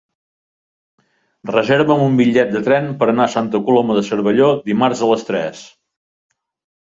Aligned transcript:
Reserva'm 1.49 1.99
un 2.05 2.15
bitllet 2.21 2.55
de 2.55 2.61
tren 2.69 2.89
per 3.03 3.09
anar 3.11 3.27
a 3.27 3.31
Santa 3.33 3.61
Coloma 3.67 3.97
de 3.97 4.03
Cervelló 4.07 4.49
dimarts 4.71 5.03
a 5.09 5.11
les 5.11 5.27
tres. 5.27 5.61